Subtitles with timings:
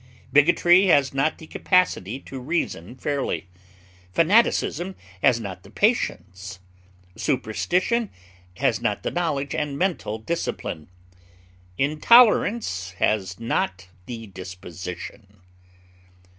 [0.33, 3.45] Bigotry has not the capacity to reason fairly,
[4.11, 6.57] fanaticism has not the patience,
[7.15, 8.09] superstition
[8.57, 10.89] has not the knowledge and mental discipline,
[11.77, 15.37] intolerance has not the disposition.